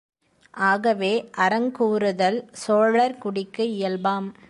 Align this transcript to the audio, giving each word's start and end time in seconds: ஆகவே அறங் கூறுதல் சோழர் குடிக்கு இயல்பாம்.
ஆகவே 0.53 1.29
அறங் 1.37 1.71
கூறுதல் 1.71 2.49
சோழர் 2.51 3.17
குடிக்கு 3.17 3.71
இயல்பாம். 3.71 4.31